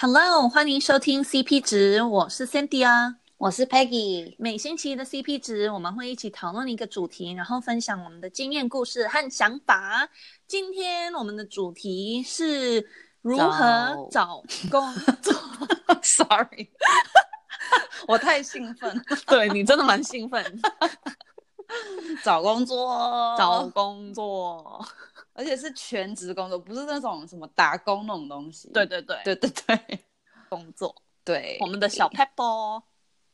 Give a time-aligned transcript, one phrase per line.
[0.00, 4.36] Hello，欢迎收听 CP 值，我是 Cynthia 啊，我是 Peggy。
[4.38, 10.08] 每星期的 CP 值，我们会一起讨论一个主题，然后分享我们的经验、故事和想法。
[10.46, 12.88] 今天我们的主题是
[13.22, 14.40] 如何找
[14.70, 15.34] 工作。
[16.00, 16.70] Sorry，
[18.06, 20.60] 我太兴奋， 对你真的蛮兴奋。
[22.22, 24.86] 找工作，找工作。
[25.38, 28.68] 而且是全职工作，不是那种什么打工那种东西。
[28.72, 30.00] 对对对对对对，
[30.48, 30.92] 工作。
[31.22, 32.82] 对，我们的小 pebble。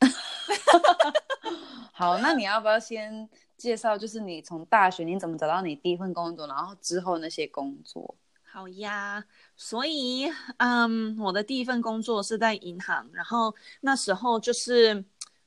[1.94, 8.14] 好，那你要不要先介绍，就是你从大学你怎么找到你第一份工作，然后之后那些工作？
[8.42, 9.24] 好呀，
[9.56, 15.02] 所以，嗯，我的第一份工作是在银行，然后那时候就是，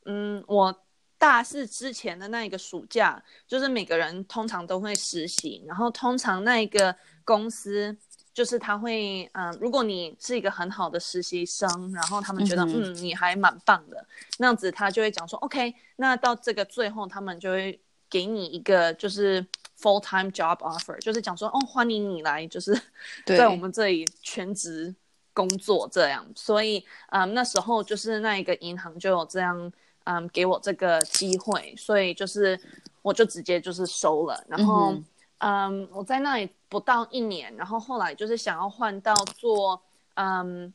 [0.06, 0.76] 嗯，我。
[1.18, 6.96] 大四之前的那一个暑假，就是每个人通常都会实习，然后通常那一个
[7.26, 7.98] 公司
[8.34, 14.06] 就是他会，嗯、呃，如果你是一个很好的实习生，然后他们觉得，嗯，嗯，你还蛮棒的，
[14.38, 19.44] 那样子他就会讲说，OK，那到这个最后，他们就会给你一个就是
[19.82, 22.80] full time job offer，就是讲说，哦，欢迎你来，就是
[23.26, 24.94] 在我们这里全职
[25.34, 29.74] 工作这样，所以，嗯，那时候就是那一个银行就有这样。
[30.10, 32.58] 嗯，给我这个机会，所以就是
[33.02, 34.42] 我就直接就是收了。
[34.48, 35.06] 然后，嗯，
[35.40, 39.82] 嗯，我在那里不到一年，然后后来就是想要换到做，
[40.14, 40.74] 嗯，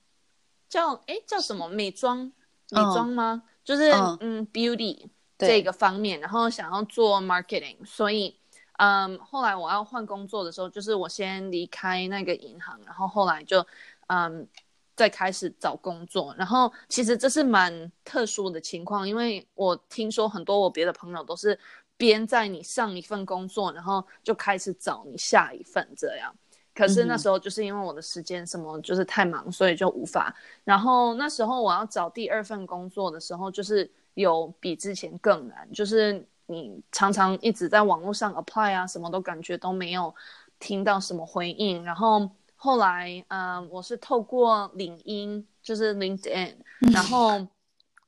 [0.68, 2.30] 叫哎叫什么美妆
[2.72, 3.44] 美妆吗？
[3.64, 5.06] 就是嗯，嗯 beauty
[5.38, 8.36] 这个方面，然后想要做 marketing，所以
[8.76, 13.66] 嗯，后来我要换工作的时候，就是我先离开那个银行，然后后来就
[14.08, 14.46] 嗯。
[14.94, 21.58] 再开始找工作，然后其实这是蛮特殊的情况，因为我听说很多我别的朋友都是
[21.96, 26.34] 边在你上一份工作，然后就开始找你下一份这样。
[26.74, 30.34] 可是那时候就是因为我的时间什么就是太忙，所以就无法。
[30.64, 40.14] 然后那时候我要找第二份工作的时候，就是有比之前更难，就是你常常一直在网络上 apply 啊，什么都感觉都没有
[40.58, 42.30] 听到什么回应，然后。
[42.64, 46.54] 后来，嗯，我是透过领英，就是 LinkedIn，
[46.92, 47.44] 然后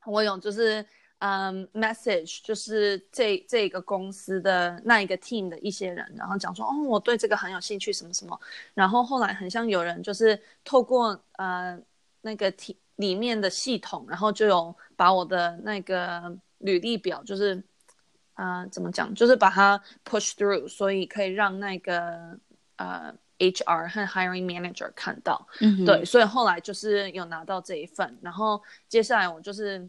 [0.07, 0.87] 我有就是，
[1.19, 8.41] 嗯，message，就是这这个公司的那一个 team 的一些人，然后讲说，哦，我对这个很有兴趣，什么什么。
[8.75, 11.77] 然后后来很像有人就是透过呃
[12.21, 17.61] 那个 team 里面的系统，然后就有把我的那个履历表，就是，
[18.35, 22.39] 呃，怎么讲，就是把它 push through，所以可以让那个
[22.77, 23.13] 呃。
[23.39, 29.89] HR 和 Hiring Manager 看到，嗯，对，所以后来就是有拿到这一份，然后接下来我就是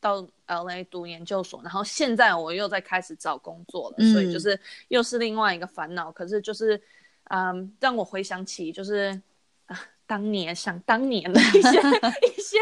[0.00, 4.58] 到 LA 读研究所，然后现在我又在开始找工作了，嗯、所以就是
[4.88, 6.10] 又是另外一个烦恼。
[6.12, 6.80] 可是就是，
[7.24, 9.20] 嗯，让我回想起就是
[9.72, 12.58] 啊，当年想当年的 一些一些，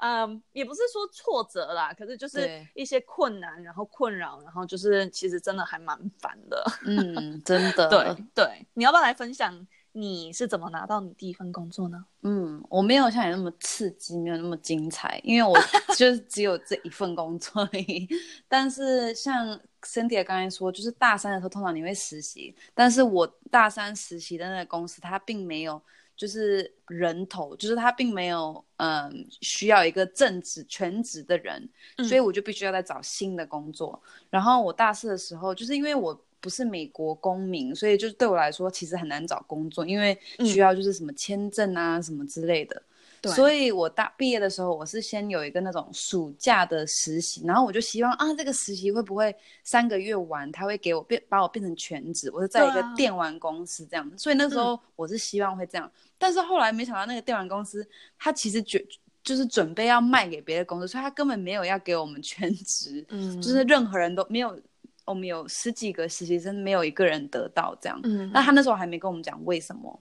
[0.00, 9.66] 嗯，也不是说挫折啦，可是就是一些困难，然后困扰，然后就是其实真的还蛮烦的，嗯，真的， 对对，你要不要来分享？
[9.94, 12.02] 你是怎么拿到你第一份工作呢？
[12.22, 15.54] 嗯，我没有像你那么刺激，没有那么精彩，因为我
[15.98, 18.08] 就是只有这一份工作而已。
[18.48, 25.78] 但是像 Cynthia 刚才说，就是大三的时候通常你会实习，但是我大三实习的那个公司，它并没有
[26.16, 34.00] 就是人头，就是他并没有嗯需要一个正职全职的人，嗯、所以我就必须要再找新的工作。
[34.30, 36.18] 然后我大四的时候，就是因为我。
[36.42, 42.82] 不是美国公民，所以就是对我来说其实很难找工作，因为需要就是什么签证啊、嗯、什么之类的。
[43.22, 54.04] 对，所以我大毕业的时候，我是先有一个那种暑假的实习，然后我就希望啊，这个实习会不会三个月完，他会给我变把我变成全职，我是在一个电玩公司这样。
[54.04, 57.88] 啊、所以那时候我是希望会这样，嗯、但是后来没想到那个电玩公司
[58.18, 58.84] 他其实准
[59.22, 64.60] 就是准备要卖给别的公司，所以他根本没有要给我们全职，嗯，就是任何人都没有。
[65.04, 67.98] 我们有十几个实习生，没有一个人得到这样。
[68.04, 70.00] 嗯，那他那时候还没跟我们讲为什么。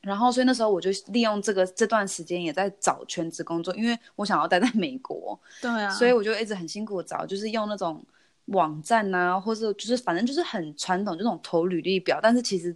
[0.00, 5.38] 然后，所以那时候我就利用这个这段时间也在找全职工作，因为我想要待在美国。
[5.60, 5.90] 对啊。
[5.90, 8.04] 所以我就一直很辛苦找，就是用那种
[8.46, 12.74] 网站啊，或者就是反正就是很传统这种投履历表，但是其实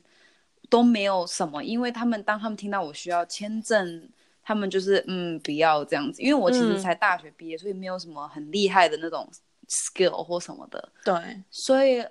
[0.68, 4.08] 都没有什么，因为他们当他们听到我需要签证，
[4.42, 9.28] 他们就是嗯不要这样子，因为我其实才大学毕业，嗯、所以没有什么很厉害的那种。
[9.66, 12.04] skill 或什么的，对，所以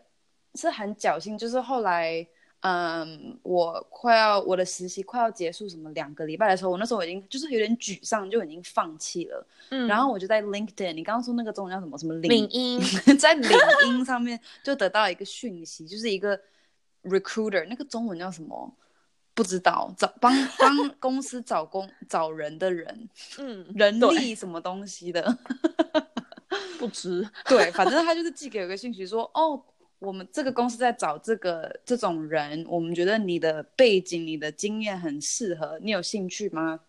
[0.56, 1.38] 是很侥幸。
[1.38, 2.26] 就是后来，
[2.64, 9.46] 嗯，我快要我的实习快要结束，什么两个礼拜的时候，我那时候已经就是有点沮丧，就已经放弃了。
[9.70, 11.98] 嗯，然后我就在 LinkedIn，你刚刚说那个中文叫什么？
[11.98, 12.80] 什么领英，
[13.20, 13.52] 在领
[13.88, 16.40] 英上面就得到一个讯息，就是一个
[17.04, 18.74] recruiter，那个中文叫什么？
[19.36, 25.38] 不知道找帮帮公司找工找人的人，嗯，人力什么东西的，
[26.78, 29.60] 不知 对，反正他就是寄给我个讯息说，哦，
[30.04, 36.80] 我们这个公司在找这个这种人，我们觉得你的背景、你的经验很适合，你有兴趣吗？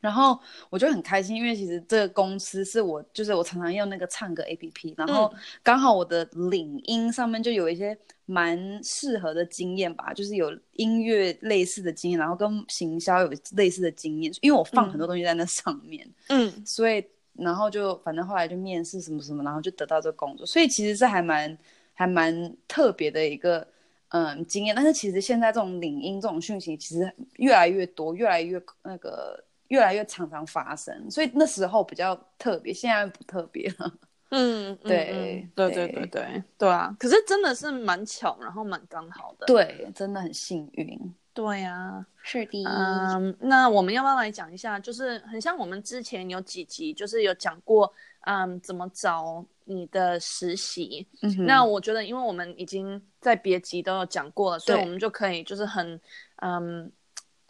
[0.00, 0.38] 然后
[0.70, 5.32] 我就很开心，因为其实这个公司是我，就是我常常用那个唱歌 APP，然后
[5.62, 21.56] 刚好我的领英上面就有一些蛮适合的经验吧，就是有音乐类似的经验，然后跟行销有类似的经验，因为我放很多东西在那上面，嗯，所以然后就反正后来就面试什么什么，然后就得到这个工作，所以其实这还蛮
[21.98, 23.66] 还蛮特别的一个
[24.08, 24.74] 嗯经验。
[24.74, 29.44] 但是其实现在这种领英这种讯息其实越来越多，越来越那个。
[29.68, 33.92] 越来越常常发生，所以那时候比较特别，现在不特别了。
[34.32, 36.96] 嗯，对，对，对，对，对，对啊！
[36.98, 39.44] 可是真的是蛮巧，然后蛮刚好的。
[39.44, 40.98] 对，真的很幸运。
[41.38, 42.64] 对呀，是的。
[42.64, 44.76] 嗯，那我们要不要来讲一下？
[44.80, 47.92] 就是很像我们之前有几集，就是有讲过，
[48.22, 51.06] 嗯，怎么找你的实习。
[51.46, 56.00] 那我觉得，因为我们已经在别集都有讲过了，所以我们就可以就是很，
[56.42, 56.90] 嗯。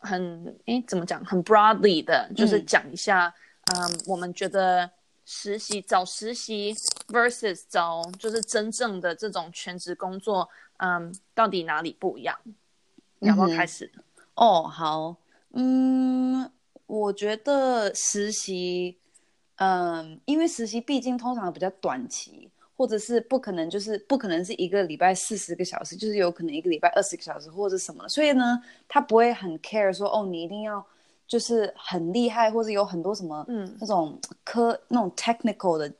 [0.00, 1.24] 很哎，怎么讲？
[1.24, 3.34] 很 broadly 的，就是讲一下，
[3.74, 4.88] 嗯，嗯，我们觉得
[5.24, 6.72] 实习找实习
[7.08, 12.38] versus 找就是真正的这种全职工作，嗯，到底哪里不一样？
[13.20, 13.90] 要不要开始？
[14.34, 15.16] 哦，好，
[15.52, 16.50] 嗯，
[16.86, 18.98] 我觉得实习，
[19.56, 22.50] 嗯，因为实习毕竟通常比较短期。
[22.78, 28.08] 或者是不可能，就是不可能是一个礼拜四十个小时，就是有可能一个礼拜二十个小时或者什么。
[28.08, 30.86] 所以呢，他不会很 care 说，哦，你一定要
[31.26, 35.92] 就是很厉害，或者有很多什么嗯那种科那种 technical 的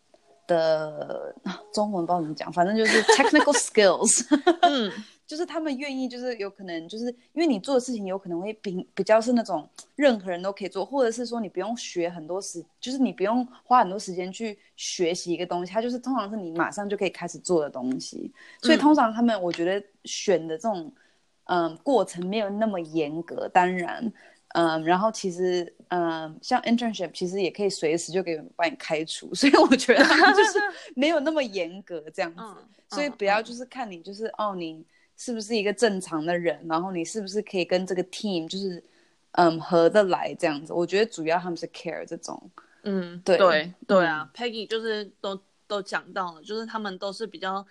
[0.46, 1.34] 的
[1.74, 4.24] 中文不知道怎么讲，反正就是 technical skills。
[4.62, 4.92] 嗯。
[5.28, 7.04] 就是他们愿意，就是有可能，就是
[7.34, 18.32] 因为你做的事情有可能会比比较是那种任何人都可以做，或者是说你不用学很多时，就是你不用花很多时间去学习一个东西，它就是通常是你马上就可以开始做的东西。
[18.62, 20.90] 所以通常他们我觉得选的这种
[21.44, 24.10] 嗯过程没有那么严格，当然
[24.54, 30.58] 嗯，然后其实嗯像 internship 其实也可以随时就可以把你开除， 所以我觉得他们就是
[30.96, 32.56] 没有那么严格这样子，嗯、
[32.88, 34.82] 所以不要就是看你就是哦你。
[35.18, 36.58] 是不是一个正常的人？
[36.66, 38.82] 然后你是不是可以跟这个 team 就是
[39.32, 40.72] 嗯合得来这样子？
[40.72, 42.50] 我觉得主要他们是 care 这种，
[42.84, 47.66] 嗯，对对对啊、嗯、，Peggy 就是都都讲到了，就是他们都是比较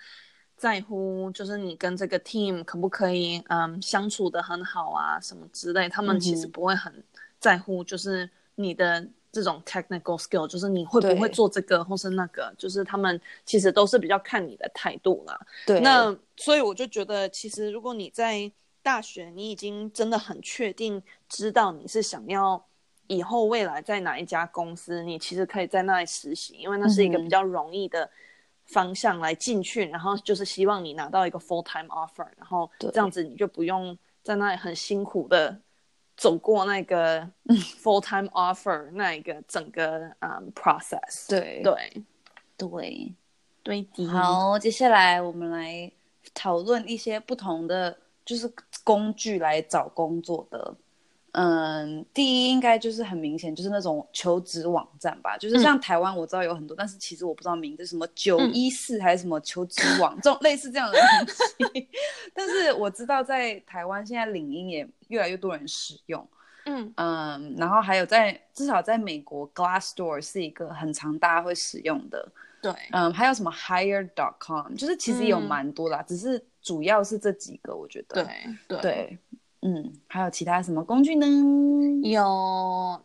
[0.55, 7.03] 在乎，就是你跟这个 team 可不可以嗯相处的很好啊什么之类，他们其实不会很
[7.39, 9.07] 在乎，就是你的。
[9.37, 15.39] 这种 technical skill 就是你会不会做这个或是那个，就是他们其实都是比较看你的态度啦。
[15.63, 18.51] 对，那所以我就觉得，其实如果你在
[18.81, 20.99] 大学，你已经真的很确定
[21.29, 22.65] 知道你是想要
[23.05, 28.09] 以后未来在哪一家公司，你其实可以在那里实习，因为那是一个比较容易的
[28.65, 35.61] 方向来进去，嗯、然后就是希望你拿到一个 full time offer，然后这样子你就不用在那里很辛苦的。
[36.17, 42.03] 走过那个 full time offer 那一个整个嗯 process，对对
[42.57, 43.15] 对
[43.63, 44.07] 对的。
[44.09, 45.89] 好，接下来我们来
[46.33, 48.51] 讨论一些不同的就是
[48.83, 50.75] 工具来找工作的。
[51.33, 61.35] 嗯，第一应该就是很明显，就是那种求职网站吧，就是像台湾我知道有很多，嗯、但是其实我不知道名字，什么九一四还是什么求职网，这种类似这样的东
[61.67, 61.87] 西。
[62.33, 66.27] 但是我知道在台湾现在领英也越来越多人使用，
[66.65, 66.91] 嗯。
[66.95, 72.27] 嗯，然后还有在至少在美国，Glassdoor 是一个很常大家会使用的，
[72.61, 78.81] 对，嗯，还有什么 Hire.com，就是其实有蛮多啦，嗯、只是主要是这几个，我觉得，对对。
[78.81, 79.19] 对
[79.61, 81.25] 嗯，还有其他什么工具呢？
[82.03, 82.21] 有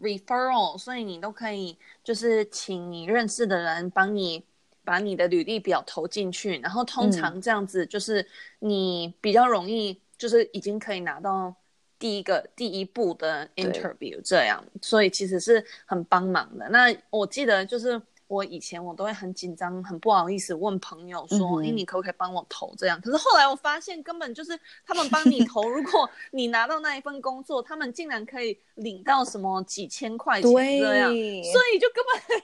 [0.02, 4.44] referral，所以你都可以就是请你认识的人帮你
[4.84, 8.26] 把你的履历表投进去，然后通常这样子就是
[8.58, 11.54] 你比较容易，就是已经可以拿到
[11.98, 16.68] 第一个第一步的 interview 这样，所以其实是很帮忙的。
[16.68, 18.00] 那我记得就是。
[18.32, 25.62] 我以前我都会很紧张，很不好意思问朋友说：“哎、嗯，你可不可以帮我投这样？”可是后来我发现，根本就是他们帮你投。
[25.68, 32.41] 如果你拿到那一份工作，他们竟然可以领到什么几千块钱这样，所以就根本就是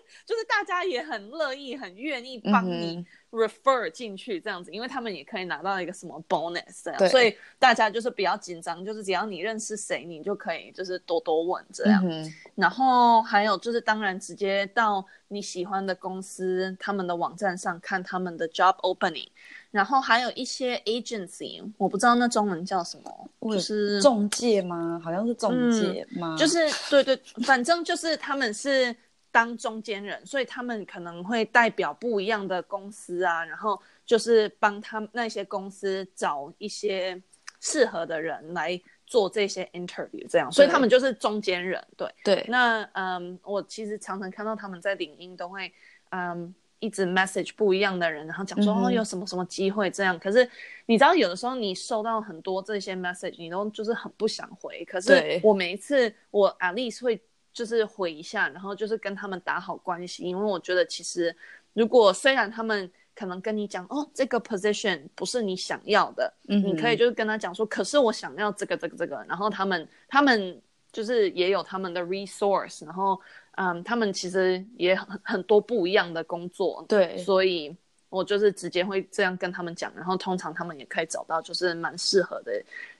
[0.58, 3.06] 大家也很乐意、很愿意帮你。
[3.30, 12.02] refer 进去这样子，因为他们也可以拿到一个什么 bonus 这样，所以大家就是比较紧张，就是只要你认识谁，你就可以就是多多问这样。
[12.08, 19.28] 嗯、然后还有就是，当然直接到你喜欢的公司他们的网站上看他们的 job opening，
[19.70, 24.98] 然后还有一些 agency，我不知道那中文叫什么，就是中介吗？
[25.04, 26.34] 好像是中介吗？
[26.34, 28.96] 嗯、就是对对，反正就是他们是
[29.30, 37.20] 当中间人，所以他们可能会代表不一样的公司啊，然后就是帮他们那些公司找一些
[37.60, 41.82] 适合的人来做这些 interview，这样，所以他们就是中间人。
[41.96, 45.72] 对对，那嗯，我其实常常看到他们在领英都会
[46.10, 46.54] 嗯。
[46.80, 50.48] 一直 message 不一样的人，然后讲说、嗯、哦有什么什么机会这样，可是
[50.86, 54.84] 你知道有的时候你收到很多这些 message，你都就是很不想回。
[54.84, 57.20] 可是我每一次我 at least 会
[57.58, 61.34] 就是回一下，然后就是跟他们打好关系，因为我觉得其实
[61.72, 70.62] 如果虽然他们可能跟你讲哦这个 position 不是你想要的，嗯，你可以就是跟他讲说，可是我想要这个这个这个，然后他们他们
[70.92, 73.20] 就是也有他们的 resource，然后。
[73.60, 77.76] 嗯，他们其实也很很多不一样的工作，对，所以
[78.08, 82.52] 我就是直接会这样跟他们讲，然后通常他们也可以找到就是蛮适合的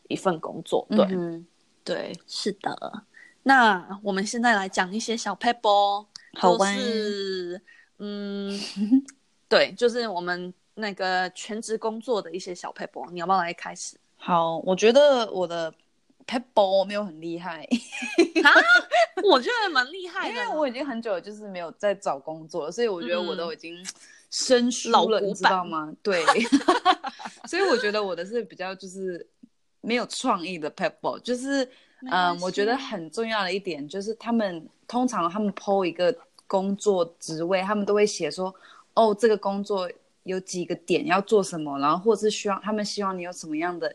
[0.08, 1.46] 一份工作，对，嗯、
[1.84, 3.04] 对，是的。
[3.48, 5.68] 那我们现在来讲一些小撇步，
[6.34, 7.62] 好玩，就是，
[7.98, 8.60] 嗯，
[9.48, 13.96] 对，就是我们那个全职工作的一些小 paper，，你要不要来开始？
[14.18, 15.72] 好，我觉得我的。
[16.28, 17.66] Pebble 没有很厉害，
[18.44, 18.52] 啊，
[19.24, 23.74] 我觉得蛮厉害的，因为我已经很久就是没有在找工作了，所以我觉得我都已经
[24.28, 25.90] 生疏了，你知道吗？
[26.02, 26.22] 对，
[27.48, 29.26] 所以我觉得我的是比较就是
[29.80, 31.66] 没有创意的 Pebble，就是
[32.10, 38.54] 嗯，我觉得很重要的一点就是他们通常他们 po 一个工作职位，他们都会写说
[38.94, 39.90] 哦，这个工作
[40.22, 43.94] 有几个点要做什么，然后或者是需要他们希望你有什么样的。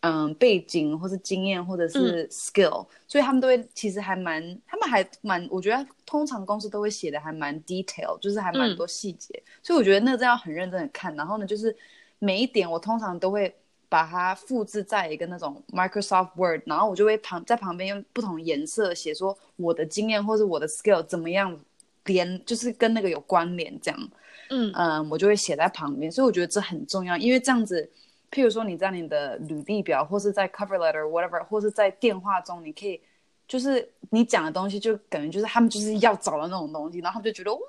[0.00, 11.12] 嗯，背景或是经验或者是 skill，、嗯、所以他们都会其实还蛮，他们还蛮，我觉得通常公司都会写的还蛮 detail，就是还蛮多细节、嗯，所以我觉得那个真要很认真的看。
[11.16, 11.76] 然后呢，就是
[12.20, 13.52] 每一点我通常都会
[13.88, 21.58] 把它复制在一个那种 Microsoft Word，然后我就会旁在旁边用不同颜色写说我的经验或是我的 skill 怎么样
[22.04, 24.10] 连，就是跟那个有关联这样。
[24.50, 27.90] 嗯嗯，我就会写在旁边，所以我觉得这很重要，因为这样子。
[28.30, 33.00] 譬如说，你在你的履历表，或是在 cover letter whatever，或是在电话中，你可以，
[33.46, 37.60] 就是你讲的东西，就感觉就是他们就是要找的那种东西，然后他们就觉得哇，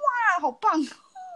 [0.41, 0.77] 好棒。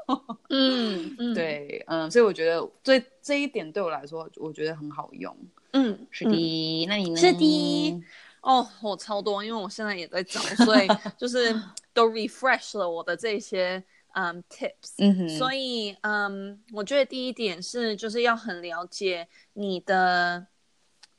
[0.49, 5.35] 嗯嗯，对，嗯，所以我觉得这这一点对我来说，我觉得很好用。
[5.71, 7.15] 嗯，是的，那你呢？
[7.17, 8.03] 是的。
[8.41, 11.53] 哦，我超多，因为我现在也在找，所以 就是
[11.93, 13.83] 都 refresh 了我的这些。
[14.15, 20.45] 嗯、um,，tips，嗯哼，所以嗯，um, 我觉得第一点是就是要很了解你的，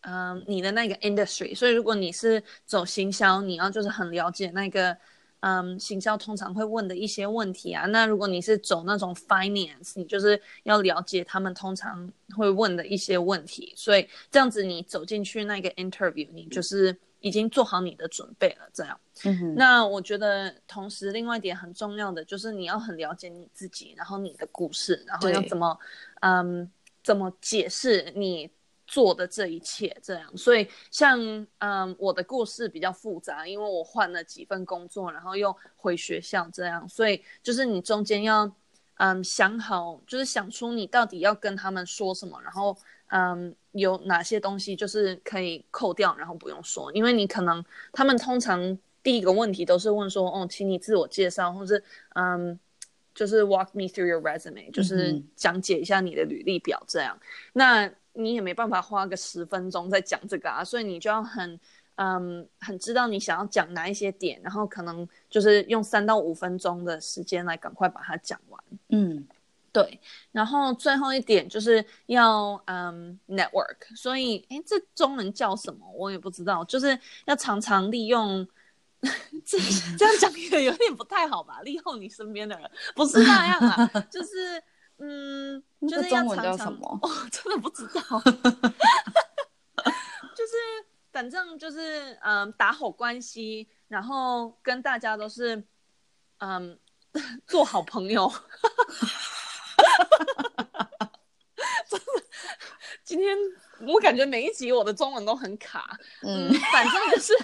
[0.02, 1.56] 嗯、um,，你的那个 industry。
[1.56, 4.96] 所以如果你是走行销，你要就是很了解那个，
[5.44, 7.86] 嗯、um,，行销通常会问的一些问题啊。
[7.86, 13.72] 那如果你是走那种 finance，你就是要了解他们通常会问的一些问题。
[13.76, 16.96] 所以这样子你走进去那个 interview，你就是。
[17.24, 19.00] 已经做好你的准备了，这样。
[19.24, 19.54] 嗯哼。
[19.54, 25.78] 那我觉得，同时另外一点很重要的就是你要很了解你自己，然后你的故事，然后要怎么，
[26.20, 26.70] 嗯，
[27.02, 28.50] 怎么解释你
[28.86, 30.36] 做的这一切，这样。
[30.36, 31.18] 所以像，
[31.58, 36.88] 嗯，我的故事比较复杂，因为我换了几份工作，然后又回学校，这样。
[36.88, 38.50] 所以就是你中间要，
[38.96, 42.76] 嗯，想好，就是想出你到底要跟他们说什么，然后。
[43.08, 52.58] 嗯，有哪些东西就是可以扣掉，然后不用说，因为你可能他们通常第一个问题都是问说，哦，请你自我介绍，或是嗯，
[53.14, 57.16] 就是 walk me through your resume，就是讲解一下你的履历表这样。
[57.52, 61.60] 那你也没办法花个十分钟在讲这个啊，所以你就要很
[61.96, 68.64] 嗯，很知道你想要讲哪一些点，然后可能就是用三到五分钟的时间来赶快把它讲完。
[68.88, 69.26] 嗯。
[69.74, 78.46] 对，然后最后一点就是要嗯 network，所以哎，这中文叫什么我也不知道，就是要常常利用，
[79.44, 79.58] 这
[79.98, 81.60] 这样讲也有点不太好吧？
[81.62, 84.62] 利用你身边的人，不是那样啊， 就是
[84.98, 85.60] 嗯，
[86.02, 86.98] 中文叫什么？
[87.02, 88.00] 哦，真的不知道，
[90.34, 90.52] 就是
[91.12, 95.62] 反正就是嗯打好关系，然后跟大家都是
[96.38, 96.78] 嗯
[97.46, 98.32] 做好朋友。
[101.88, 102.06] 真的，
[103.04, 103.36] 今天
[103.86, 105.98] 我感觉每一集我的中文都很卡。
[106.22, 107.34] 嗯，反正就是，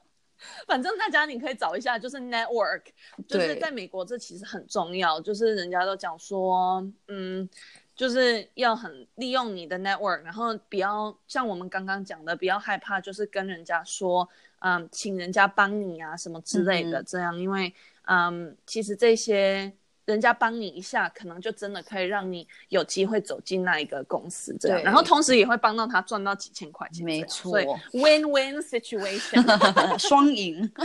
[0.66, 2.82] 反正大家你可以找一下，就是 network，
[3.28, 5.20] 就是在美国这其实很重要。
[5.20, 7.48] 就是人家都讲说，嗯，
[7.96, 14.28] 就是要很利用你的 network，然后不要像我们刚刚讲的，不要害怕，就是跟人家说，
[14.60, 17.74] 嗯，请人家帮你啊什么之类的，这样，嗯、因为，
[18.04, 19.72] 嗯，其实这些。
[20.06, 27.66] 人家帮你一下，可能就真的可以让你有机会走进那一个公司，这样，然后同时也会帮到他赚到几千块钱，没错，所以
[28.00, 29.42] win win situation，
[29.98, 30.60] 双赢，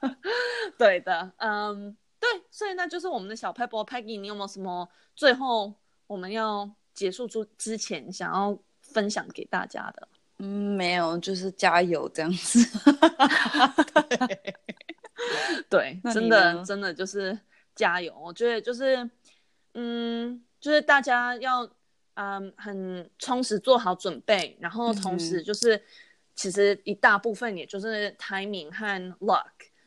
[0.00, 0.16] 对，
[0.78, 1.94] 对的，嗯，
[2.32, 5.72] 对，所以那就是我们的小 Pebble Peggy，你有没有什么最后
[6.06, 10.08] 我们要结束之之前想要分享给大家的？
[10.38, 12.58] 嗯，没有，就是加油这样子。
[14.08, 14.54] 对
[15.68, 17.38] 对，真的真的就是
[17.74, 18.14] 加油。
[18.18, 19.08] 我觉得就是，
[19.74, 21.68] 嗯，就是大家要
[22.14, 25.82] 嗯很充实做好准备，然后同时就是、嗯、
[26.34, 29.44] 其实一大部分也就是 timing 和 luck。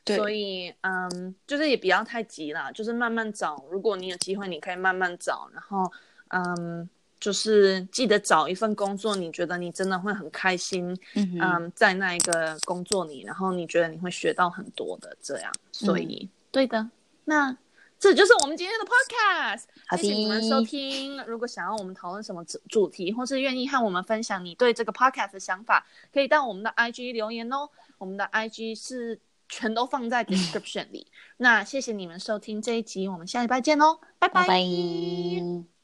[0.09, 3.63] 对，所以嗯，就是也不要太急啦，就是慢慢找。
[3.71, 5.91] 如果你有机会，你可以慢慢找，然后
[6.29, 6.89] 嗯。
[7.19, 16.89] 就是记得找一份工作，你觉得你真的会很开心，嗯，在那一个工作里，然后你觉得你会学到很多的这样，所以、嗯、对的，
[17.25, 17.53] 那
[17.99, 21.21] 这就是我们今天的 podcast，的谢谢你们收听。
[21.25, 27.69] 如果想要我们讨论什么主主题，或是愿意和我们分享你对这个 podcast 的想法，可以到我们的 IG 留言哦。
[27.97, 31.11] 我们的 IG 是全都放在 description 里。
[31.37, 34.41] 那谢谢你们收听这一集，我们下礼拜见哦，拜拜。
[34.41, 35.78] 拜拜。